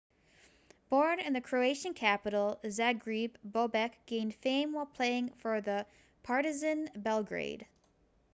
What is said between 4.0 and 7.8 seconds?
gained fame while playing for partizan belgrade